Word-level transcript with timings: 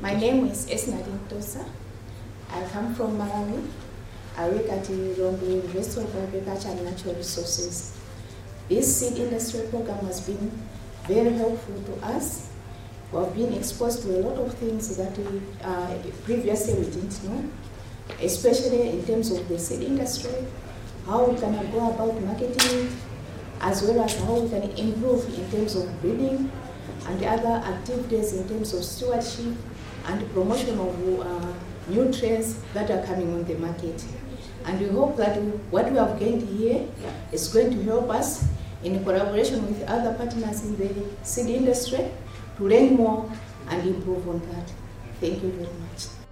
My 0.00 0.14
name 0.14 0.46
is 0.46 0.66
Esnart 0.70 1.06
Mtosa. 1.06 1.64
I 2.52 2.62
come 2.68 2.94
from 2.94 3.18
Malawi. 3.18 3.66
I 4.36 4.48
work 4.48 4.68
at 4.68 4.84
the 4.84 4.92
Lilongwe 4.92 5.56
University 5.56 6.02
of 6.02 6.14
Agriculture 6.16 6.68
and 6.68 6.84
Natural 6.84 7.16
Resources. 7.16 7.98
This 8.68 8.96
seed 8.96 9.18
industry 9.18 9.66
program 9.70 10.06
has 10.06 10.20
been 10.20 10.52
very 11.08 11.32
helpful 11.32 11.82
to 11.82 12.06
us. 12.06 12.48
We 13.10 13.18
have 13.18 13.34
been 13.34 13.52
exposed 13.54 14.02
to 14.02 14.20
a 14.20 14.20
lot 14.22 14.38
of 14.38 14.54
things 14.54 14.96
that 14.96 15.18
we, 15.18 15.42
uh, 15.64 15.94
previously 16.22 16.74
we 16.74 16.84
didn't 16.84 17.24
know, 17.24 17.44
especially 18.22 18.90
in 18.90 19.04
terms 19.04 19.32
of 19.32 19.48
the 19.48 19.58
seed 19.58 19.82
industry, 19.82 20.46
how 21.06 21.24
we 21.24 21.40
can 21.40 21.54
go 21.72 21.90
about 21.90 22.22
marketing 22.22 22.86
it, 22.86 22.92
as 23.60 23.82
well 23.82 24.04
as 24.04 24.16
how 24.20 24.38
we 24.38 24.48
can 24.48 24.62
improve 24.78 25.26
in 25.36 25.50
terms 25.50 25.74
of 25.74 26.00
breeding 26.00 26.52
and 27.06 27.24
other 27.24 27.64
activities 27.66 28.32
in 28.32 28.48
terms 28.48 28.74
of 28.74 28.84
stewardship 28.84 29.54
and 30.06 30.32
promotion 30.32 30.78
of 30.78 31.20
uh, 31.20 31.52
nutrients 31.88 32.60
that 32.74 32.90
are 32.90 33.04
coming 33.06 33.32
on 33.34 33.44
the 33.44 33.54
market. 33.54 34.04
And 34.64 34.80
we 34.80 34.88
hope 34.88 35.16
that 35.16 35.36
what 35.70 35.90
we 35.90 35.96
have 35.96 36.18
gained 36.18 36.48
here 36.48 36.86
is 37.32 37.48
going 37.48 37.70
to 37.70 37.82
help 37.84 38.10
us 38.10 38.46
in 38.84 39.02
collaboration 39.02 39.66
with 39.66 39.82
other 39.88 40.14
partners 40.14 40.64
in 40.64 40.76
the 40.76 40.90
seed 41.22 41.48
industry 41.48 42.10
to 42.56 42.68
learn 42.68 42.94
more 42.96 43.30
and 43.70 43.86
improve 43.88 44.28
on 44.28 44.40
that. 44.50 44.72
Thank 45.20 45.42
you 45.42 45.50
very 45.50 45.72
much. 45.80 46.27